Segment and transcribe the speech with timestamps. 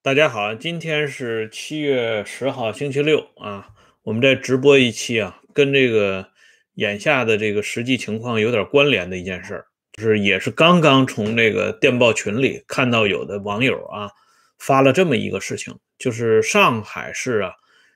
[0.00, 3.68] 大家好，今天是七月十号，星期六啊。
[4.02, 6.30] 我们在直播一期啊，跟这个
[6.74, 14.08] 眼下的这个实际情况有点关联的一件事儿，就是也是刚刚从这个电报群里看到有的网友啊
[14.56, 17.54] 发了这么一个事情，就是上海市啊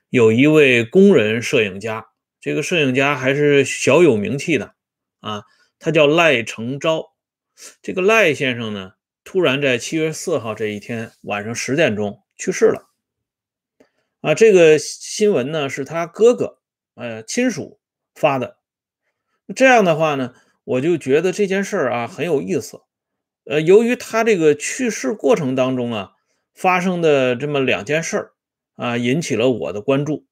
[0.09, 2.05] 有一位工人摄影家，
[2.41, 4.75] 这个摄影家还是小有名气的
[5.21, 5.43] 啊，
[5.79, 7.13] 他叫赖成昭。
[7.81, 8.91] 这个赖先生呢。
[9.23, 12.89] 突然在七月四号这一天晚上十点钟去世了，
[14.21, 16.59] 啊，这个新闻呢是他哥哥
[16.95, 17.79] 呃亲属
[18.13, 18.57] 发的。
[19.55, 20.33] 这样的话呢，
[20.65, 22.81] 我就觉得这件事儿啊很有意思。
[23.45, 26.11] 呃，由于他这个去世过程当中啊
[26.53, 28.31] 发生的这么两件事儿
[28.75, 30.25] 啊引起了我的关注，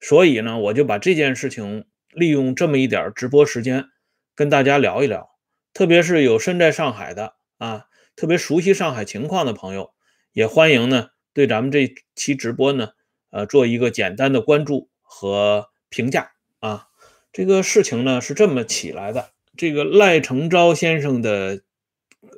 [0.00, 3.86] 所以呢我就把这件事情利用这么一点直播时间
[4.34, 5.30] 跟大家聊一聊，
[5.72, 7.86] 特别是有身在上海的啊。
[8.14, 9.92] 特别熟悉上海情况的朋友，
[10.32, 12.90] 也欢迎呢对咱们这期直播呢，
[13.30, 16.88] 呃，做一个简单的关注和评价啊。
[17.32, 21.62] 这个事情呢是这么起来的，这个赖成昭先生的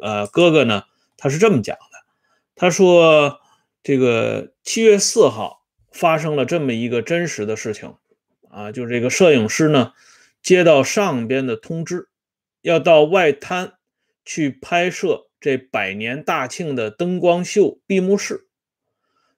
[0.00, 0.84] 呃哥哥呢，
[1.16, 2.06] 他是这么讲的，
[2.54, 3.40] 他说
[3.82, 7.96] 这个七月四号发生了这么一个真实的事情
[8.48, 9.92] 啊，就是这个摄影师呢
[10.40, 12.08] 接到上边的通知，
[12.62, 13.74] 要到外滩
[14.24, 15.26] 去拍摄。
[15.44, 18.48] 这百年大庆的灯光秀闭幕式，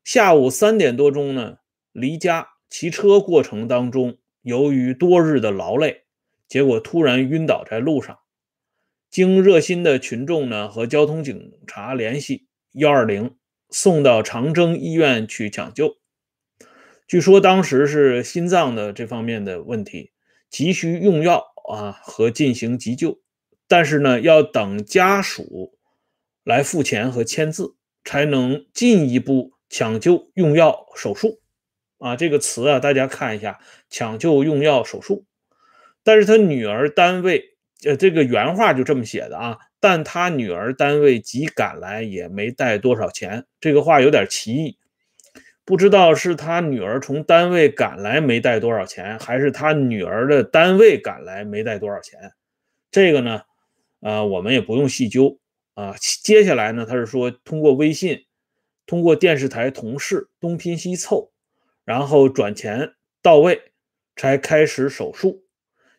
[0.05, 1.57] 下午三点多钟呢，
[1.91, 6.05] 离家骑车过程当中，由于多日的劳累，
[6.47, 8.21] 结果突然晕倒在路上。
[9.11, 13.35] 经热心的群众呢和交通警察联系幺二零，
[13.71, 15.97] 送到长征医院去抢救。
[17.09, 20.13] 据说当时是心脏的这方面的问题，
[20.49, 23.19] 急需用药啊和进行急救，
[23.67, 25.73] 但是呢要等家属。
[26.47, 31.41] 来付钱和签字，才能进一步抢救、用药、手术。
[31.99, 33.59] 啊，这个词啊，大家看一下，
[33.91, 35.27] 抢救、用药、手术。
[36.05, 39.59] 但是他女儿单位，呃，这个原话就这么写的啊。
[39.81, 43.45] 但他女儿单位急赶来，也没带多少钱。
[43.61, 44.79] 这个话有点歧义，
[45.65, 52.31] 不知道是他女儿从单位赶来没带多少钱，还是他女儿的单位赶来没带多少钱。
[52.93, 53.43] 这个呢，
[53.99, 55.41] 呃，我们也不用细究。
[55.77, 58.25] 啊，接下来呢，他是说通过微信，
[58.87, 61.33] 通过电视台同事东拼西凑，
[61.85, 63.73] 然后转钱到位，
[64.17, 65.45] 才开始手术。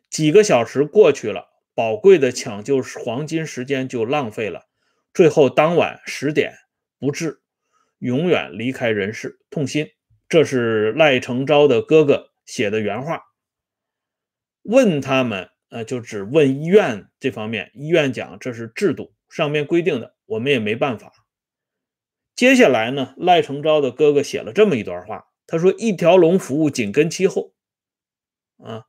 [0.10, 4.68] 几个小时过去了，宝贵的抢救黄金时间就浪费了。
[5.14, 6.56] 最后当晚十点
[6.98, 7.42] 不治，
[8.00, 9.92] 永远离开人世，痛心。
[10.28, 13.22] 这是赖成昭的哥哥写的原话。
[14.64, 19.14] 问他们，呃，就只问医院这方面，医院讲这是制度。
[19.38, 21.14] 上面规定的，我们也没办法。
[22.36, 27.54] 接下来呢，赖成昭的哥哥写了这么一段话，他说：“一条龙服务紧跟其后，
[28.58, 28.86] 啊，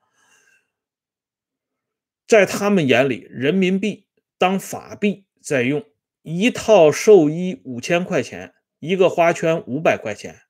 [2.26, 4.06] 在他们眼里，人民币
[4.38, 5.84] 当法币在用，
[6.22, 10.40] 一套寿衣五千块钱，一个花圈五百块钱，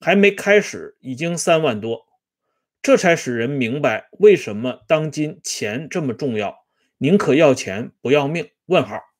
[0.00, 2.06] 还没开始已经三万多，
[2.80, 6.64] 这才使人明白为什么当今钱这么重要，
[6.96, 9.11] 宁可要钱不要命？”问号。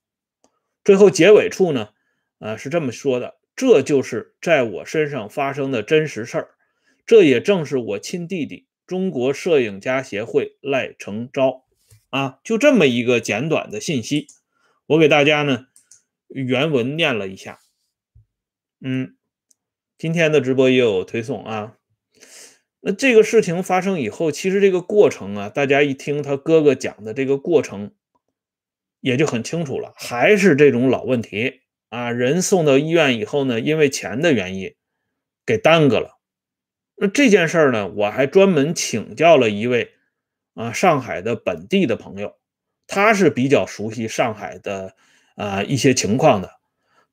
[0.84, 1.90] 最后结尾处呢，
[2.38, 6.48] 啊是这么说的：这就是在我身上发生的真实事儿，
[7.06, 11.64] 这也正是我亲弟弟中国摄影家协会赖成昭
[12.10, 14.26] 啊，就这么一个简短的信息，
[14.86, 15.66] 我给大家呢
[16.28, 17.60] 原文念了一下。
[18.80, 19.14] 嗯，
[19.96, 21.76] 今天的直播也有推送啊。
[22.80, 27.92] 那这个事情发生以后，其实这个过程啊，大家一听他哥哥讲的这个过程。
[29.02, 32.12] 也就很清楚了，还是这种老问题啊！
[32.12, 34.74] 人送到医院以后呢，因为钱的原因
[35.44, 36.20] 给耽搁了。
[36.94, 39.92] 那这件事儿呢，我还专门请教了一位
[40.54, 42.38] 啊上海的本地的朋友，
[42.86, 44.94] 他是比较熟悉上海的
[45.34, 46.60] 啊一些情况的。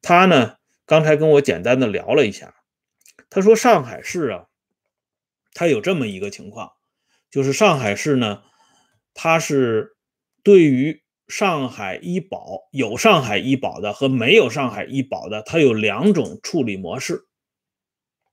[0.01, 2.53] 他呢刚才跟我简单的聊了一下，
[3.31, 4.45] 他说上海市啊，
[5.55, 6.73] 他有这么一个情况，
[7.31, 8.43] 就是上海市呢，
[9.15, 9.97] 他是
[10.43, 17.27] 对于上海医保有上海医保的和没有上海医保的，它有两种处理模式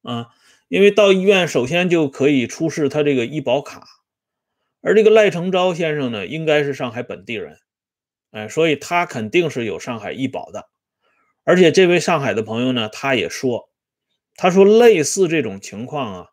[0.02, 0.28] 啊。
[0.68, 3.86] 因为到医院首先就可以出示他这个医保卡，
[4.80, 7.58] 而这个赖成昭先生呢，应该是上海本地人，
[8.32, 10.68] 哎，所以他肯定是有上海医保的。
[11.44, 13.70] 而且这位上海的朋友呢，他也说，
[14.34, 16.28] 他说类似这种情况啊，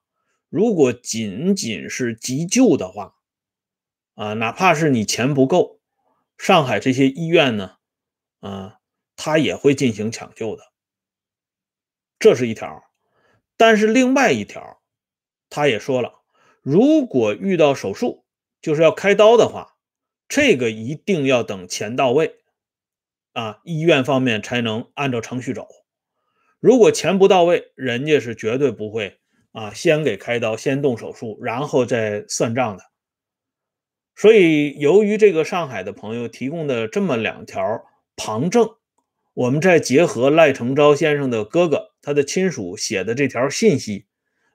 [0.50, 3.14] 如果仅仅是急救的话，
[4.16, 5.80] 啊，哪怕是你钱不够。
[6.38, 7.78] 上海这些医院呢，
[8.40, 8.80] 啊，
[9.16, 10.64] 他也会进行抢救的。
[12.20, 12.84] 这是一条。
[13.56, 14.82] 但是另外一条，
[15.50, 16.22] 他也说了，
[16.62, 18.26] 如果遇到手术，
[18.62, 19.78] 就是要开刀的话，
[20.28, 22.40] 这个一定要等钱到位，
[23.34, 25.68] 啊，医院方面才能按照程序走。
[26.60, 29.20] 如果钱不到位，人家是绝对不会
[29.52, 32.84] 啊，先给开刀，先动手术，然后再算账的。
[34.16, 37.84] 所以，由于这个上海的朋友提供的这么两条
[38.16, 38.70] 旁证，
[39.34, 44.06] 我们再结合赖成昭先生的哥哥他的亲属写的这条信息，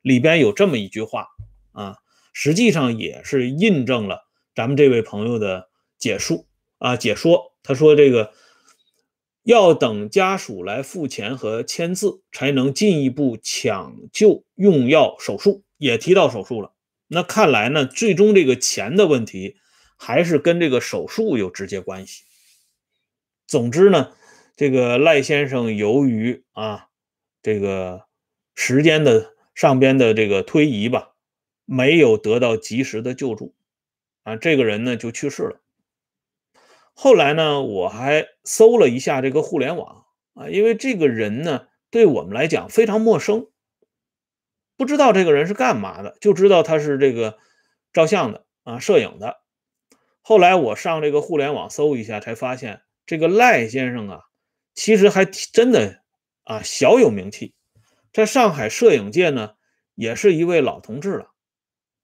[0.01, 1.27] 里边有这么一句话
[1.73, 1.97] 啊，
[2.33, 5.69] 实际上也是印证了咱们这位朋友的
[5.99, 6.47] 解述
[6.79, 7.53] 啊解说。
[7.65, 8.33] 他说这个
[9.43, 16.73] 要等家属来付钱和签字，才能进一步抢救用药手术，也提到手术了。
[17.09, 19.57] 那看来呢，最终这个钱的问题
[19.97, 22.25] 还是跟这个手术有直接关系。
[23.47, 24.13] 总之呢，
[24.57, 26.89] 这个赖先生由于啊
[27.43, 28.05] 这个
[28.55, 31.15] 时间的上边的这个推移吧，
[31.65, 33.55] 没有得到及时的救助，
[34.23, 35.61] 啊，这个人呢就去世了。
[36.93, 43.47] 后来呢，我还搜了一下这个互联网啊，因为这个人呢对我们来讲非常陌生。
[44.79, 47.37] 不知道这个人是干嘛的，就知道他是这个
[47.93, 49.43] 照相的啊，摄影的。
[50.23, 54.21] 后来我上这个互联网搜一下，才发现这个赖先生啊，
[54.75, 56.03] 其实还真的
[56.45, 57.55] 啊小有名气，
[58.13, 59.55] 在上海摄影界呢，
[59.97, 61.33] 也是一位老同志了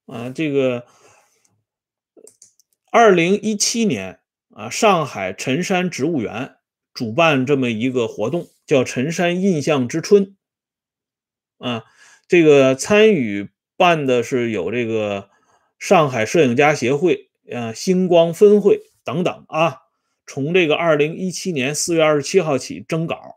[0.05, 0.29] 啊。
[0.29, 0.85] 这个
[2.91, 4.19] 二零一七年
[4.49, 6.57] 啊，上海辰山植物园
[6.93, 10.35] 主办这么一个活动，叫“辰山印象之春”
[11.57, 11.85] 啊。
[12.27, 15.29] 这个参与办的是有这个
[15.77, 19.77] 上海摄影家协会、呃星光分会等等啊。
[20.25, 23.35] 从这个二零一七年四月二十七号起征稿，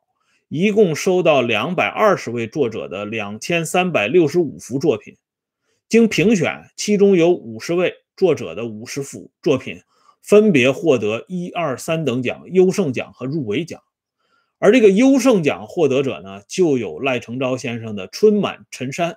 [0.48, 5.18] 一共收到两百二十位作者的两千三百六十五幅作品，
[5.88, 9.82] 经评选，其中有五十位作者的五十幅作品
[10.22, 13.82] 分别获得一二三等奖、优胜奖和入围奖。
[14.60, 19.12] 而这个优胜奖获得者呢，就有赖成昭先生的《春满陈山》，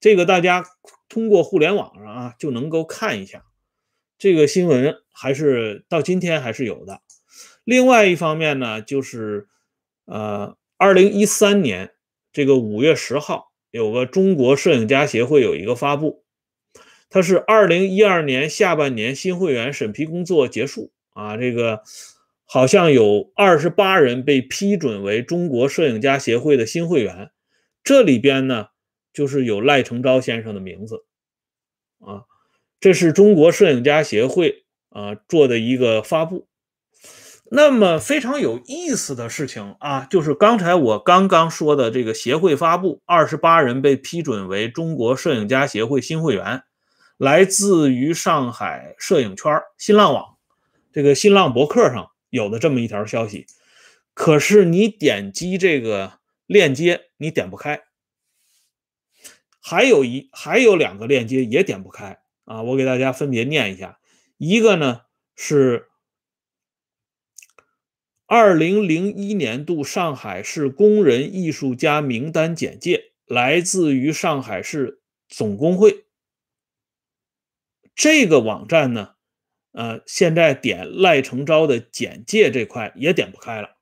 [0.00, 0.64] 这个大家
[1.08, 3.44] 通过互联网上啊就能够看一下，
[4.18, 7.02] 这个新闻还是到今天还是有的。
[7.64, 9.48] 另外一方面呢，就是
[10.06, 11.92] 呃，二零一三年
[12.32, 16.24] 这个五月十号，有个中国摄影家协会有一个发布，
[17.10, 21.82] 它是二零一二年下半年新会员审批工作结束啊，这个。
[22.50, 27.30] 好像有二十八人被批准为中国摄影家协会的新会员，
[27.84, 28.68] 这里边呢
[29.12, 31.04] 就是有赖成昭先生的名字
[32.00, 32.24] 啊，
[32.80, 36.48] 这是中国摄影家协会啊做的一个发布。
[37.50, 46.62] 那么非常有意思的事情啊，就是刚才我刚刚说的这个协会发布，二十八人被批准为中国摄影家协会新会员，
[47.18, 50.36] 来自于上海摄影圈新浪网
[50.94, 52.10] 这个新浪博客上。
[52.30, 53.46] 有的这么一条消息，
[54.14, 57.82] 可是你点击这个链接，你点不开。
[59.60, 62.62] 还有一还有两个链接也点不开啊！
[62.62, 64.00] 我给大家分别念一下，
[64.38, 65.02] 一个呢
[65.36, 65.88] 是
[68.24, 76.06] 二零零一年度上海市工人艺术家名单简介，来自于上海市总工会。
[77.94, 79.16] 这个网站呢？
[79.78, 83.76] 呃，现在点赖成昭的简介这块也点不开了，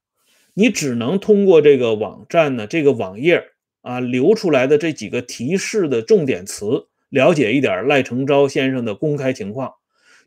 [0.52, 3.42] 你只能通过这个网站呢，这个网页
[3.80, 9.72] 啊留出来的这几个提示的重点词，了解一点赖成昭先生的公开情况。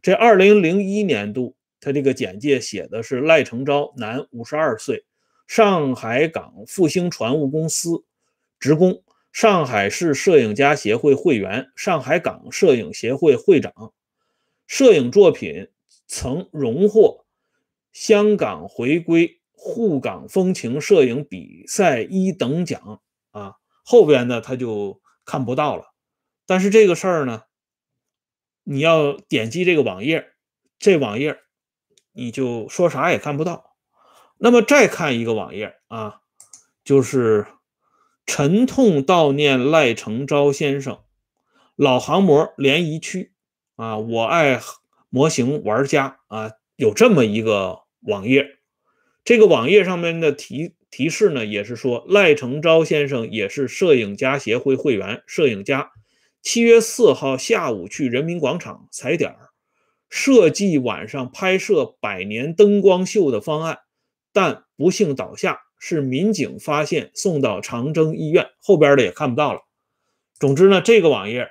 [0.02, 5.06] 这二零零一年度他这个简介写的是赖成昭，男，五十二岁，
[5.46, 8.04] 上海港复兴船务公司
[8.60, 13.94] 职工，上海市摄影家协会会员，上海港摄影协会会长。
[14.70, 15.70] 摄影作品
[16.06, 17.26] 曾荣获
[17.92, 25.86] 香港回归沪港风情摄影比赛一等奖啊，后边呢他就看不到了。
[26.46, 27.46] 但是这个事儿呢，
[28.64, 30.34] 你要点击这个网页，
[30.78, 31.40] 这网页
[32.12, 33.76] 你就说啥也看不到。
[34.38, 36.22] 那么再看一个网页啊，
[36.84, 37.48] 就是
[38.28, 41.00] 沉痛悼念赖成昭先生，
[41.76, 43.34] 老航模联谊区。
[43.80, 44.60] 啊，我爱
[45.08, 48.46] 模型玩家啊，有这么一个网页，
[49.24, 55.92] 这个网页上面的提提示呢，也是说赖成昭先生也是摄影家协会会员，摄影家，
[56.42, 59.52] 七月四号下午去人民广场踩点儿，
[60.10, 63.80] 设计晚上拍摄百年灯光秀的方案，
[64.34, 69.62] 但不幸倒下，是民警发现送到长征医院，后边的也看不到了。
[70.38, 71.48] 总之呢，这个网页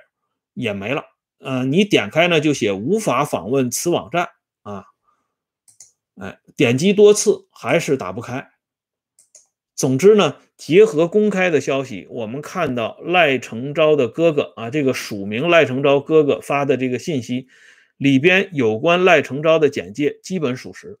[0.53, 1.05] 也没了。
[1.39, 4.29] 呃，你点开呢就写无法访问此网站
[4.61, 4.85] 啊，
[6.15, 8.49] 哎，点击多次还是打不开。
[9.73, 17.47] 总之呢，结合公开的消息，我们看到赖成昭的哥哥啊，这个署名赖成昭哥哥发的这个信息
[17.95, 20.99] 里边有关赖成昭的简介基本属实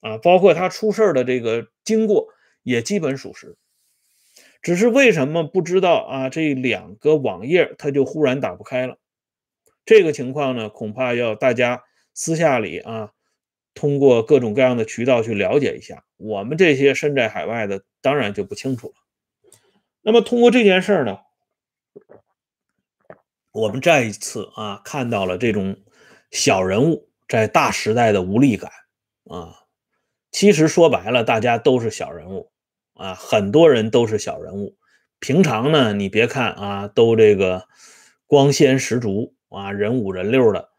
[0.00, 2.28] 啊，包括他出事的这个经过
[2.62, 3.58] 也基本属实。
[4.62, 6.30] 只是为什么不知道啊？
[6.30, 8.96] 这两个网页它就忽然打不开了。
[9.84, 13.10] 这个情况呢，恐怕要大家私下里啊，
[13.74, 16.04] 通过各种各样的渠道去了解一下。
[16.16, 18.94] 我们这些身在海外的，当然就不清楚了。
[20.00, 21.18] 那么通过这件事呢，
[23.52, 25.76] 我们再一次啊，看到了这种
[26.30, 28.70] 小人物在大时代的无力感
[29.24, 29.54] 啊。
[30.30, 32.50] 其实说白了，大家都是小人物
[32.94, 34.76] 啊，很多人都是小人物。
[35.20, 37.68] 平常呢，你别看啊，都这个
[38.26, 39.33] 光鲜十足。
[39.54, 40.70] 啊，人五人六的，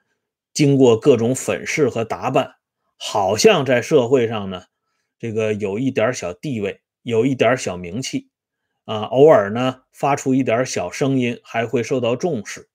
[0.53, 2.55] 经过各种粉饰和打扮，
[2.97, 4.63] 好像在社会上呢，
[5.17, 8.29] 这个有一点小地位，有一点小名气，
[8.85, 12.69] 啊，偶尔呢发出一点小声音，还会受到重视，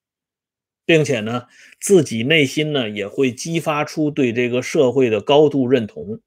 [0.85, 1.47] 并且呢，
[1.81, 6.21] 自己内心呢也会激发出对这个社会的高度认同。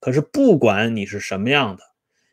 [0.00, 1.82] 可是不管你是什么样的，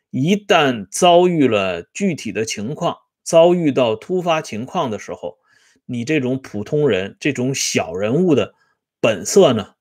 [0.09, 5.37] 一旦遭遇了具体的情况，遭遇到突发情况的时候，
[5.91, 8.55] 你这种普通人、这种小人物的
[9.01, 9.75] 本色呢，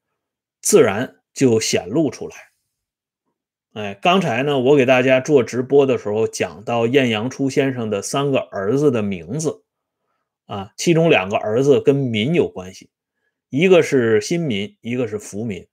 [0.61, 2.37] 自然就显露出来。
[3.75, 9.63] 哎，刚才呢，我给大家做直播的时候讲到晏阳初先生的三个儿子的名字
[10.47, 12.91] 啊，其中两个儿子跟民有关系，
[13.49, 15.69] 一个是新民，一个是福民。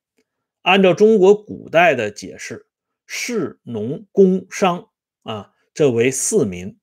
[0.61, 2.67] 按照中国古代的解释，
[3.07, 4.89] 士、农、工、商
[5.23, 6.77] 啊，这为四民。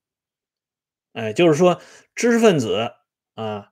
[1.13, 1.79] 哎，就是说
[2.15, 2.91] 知识分子。
[3.35, 3.71] 啊，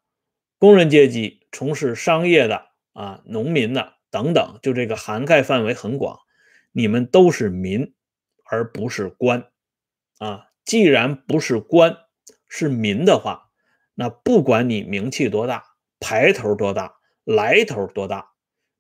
[0.60, 6.20] 工人阶级、从事商业的啊，农民的等等，就这个涵盖范围很广。
[6.72, 7.94] 你们都是民，
[8.44, 9.50] 而不是官
[10.20, 10.48] 啊。
[10.66, 11.98] 既然不是官，
[12.48, 13.52] 是民的话，
[13.96, 15.64] 那不管你名气多大、
[16.00, 18.34] 排头多大、来头多大，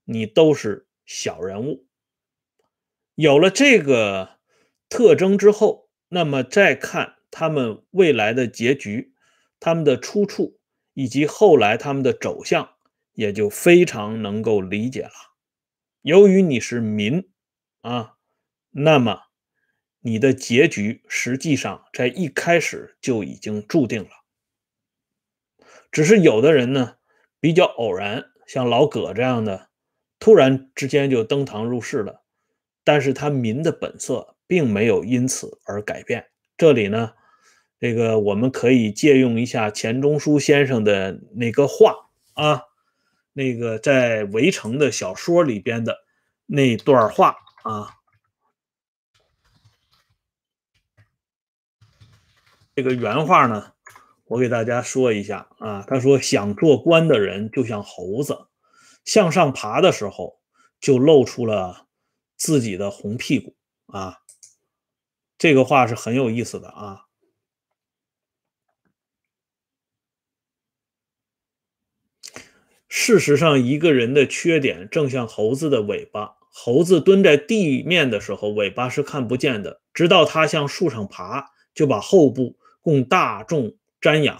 [0.05, 1.85] 你都是小人物。
[3.15, 4.37] 有了这个
[4.89, 9.13] 特征之后，那么再看他们未来的结局，
[9.59, 10.59] 他们的出处。
[10.93, 12.75] 以及后来他们的走向，
[13.13, 15.12] 也就非常能够理解了。
[16.01, 17.29] 由于你是民
[17.81, 18.15] 啊，
[18.71, 19.21] 那么
[20.01, 24.09] 你的结局实际上在一开始就已经注定了。
[25.91, 26.95] 只是有的人呢，
[27.39, 29.69] 比较偶然，像老葛这样的，
[30.19, 32.23] 突然之间就登堂入室了，
[32.83, 36.27] 但是他民的本色并没有因此而改变。
[36.57, 37.13] 这里呢。
[37.83, 41.93] 这个我们可以借用一下钱钟书先生的那个话
[42.31, 42.61] 啊，
[43.33, 45.97] 那个在《围城》的小说里边的
[46.45, 47.89] 那段话啊。
[52.73, 53.73] 这个原话呢，
[54.23, 55.83] 我给大家说一下啊。
[55.85, 58.47] 他说：“想做官的人就像猴子，
[59.03, 60.39] 向上爬的时候
[60.79, 61.85] 就露出了
[62.37, 64.19] 自己的红屁股啊。”
[65.37, 67.07] 这个话是很有意思的啊。
[73.05, 76.38] 事实上，一个人的缺点正像猴子的尾巴。
[76.50, 84.38] 猴子蹲在地面的时候，尾巴是看不见的，直到它向树上爬，就把后部供大众瞻仰。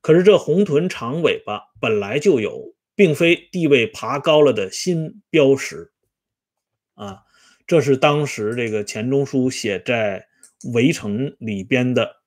[0.00, 5.90] 可是这红臀长尾巴本来就有，并非地位爬高了的新标识。
[6.94, 7.22] 啊，
[7.66, 10.24] 这是当时这个钱钟书写在
[10.72, 12.18] 《围城》里边的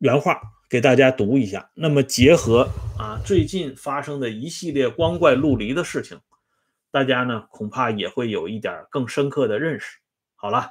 [0.00, 0.38] 原话。
[0.72, 2.66] 给大家读一下，那么结合
[2.98, 6.18] 啊最近发生的一系列光怪陆离的事情，
[6.90, 9.98] 大家呢恐怕也会有一点更深刻的认识。
[10.34, 10.70] 好了，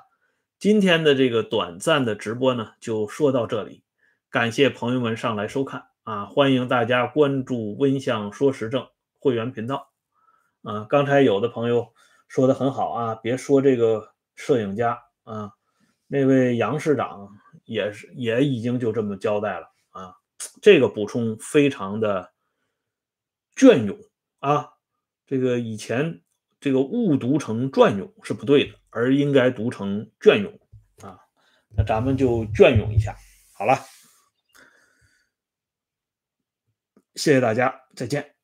[0.58, 3.84] 今天的这个短暂的直播呢就说到这里，
[4.32, 8.88] 感谢朋友们上来收看啊，欢迎大家关注温相说时政
[9.20, 9.92] 会员频道
[10.64, 10.84] 啊。
[10.90, 11.94] 刚才有的朋友
[12.28, 15.52] 说的很好啊，别说这个摄影家啊，
[16.08, 17.30] 那位杨市长
[17.66, 19.68] 也是也已经就这么交代了。
[20.62, 22.32] 这个补充非常的
[23.56, 23.98] 隽永
[24.40, 24.74] 啊！
[25.26, 26.22] 这个以前
[26.60, 30.60] 这个误读成隽永是不对的，而应该读成隽永
[31.02, 31.20] 啊。
[31.76, 33.18] 那咱们就隽永一下，
[33.54, 33.76] 好了，
[37.16, 38.36] 谢谢大家，再见。